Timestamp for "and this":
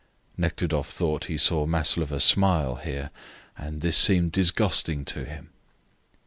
3.55-3.95